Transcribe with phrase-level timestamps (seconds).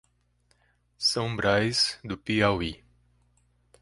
[0.97, 2.83] São Braz do Piauí